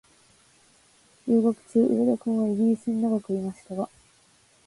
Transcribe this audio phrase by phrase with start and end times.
[1.27, 3.87] 留学中、上田君はイギリスに長くいましたが、